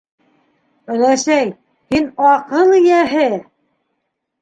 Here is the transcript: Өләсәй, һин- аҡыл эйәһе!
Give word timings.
Өләсәй, 0.95 1.53
һин- 1.93 2.09
аҡыл 2.33 2.77
эйәһе! 2.81 3.25